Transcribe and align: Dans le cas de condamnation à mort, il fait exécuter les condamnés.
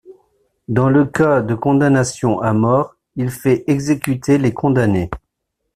Dans 0.67 0.89
le 0.89 1.05
cas 1.05 1.43
de 1.43 1.53
condamnation 1.53 2.41
à 2.41 2.53
mort, 2.53 2.95
il 3.17 3.29
fait 3.29 3.63
exécuter 3.67 4.39
les 4.39 4.51
condamnés. 4.51 5.11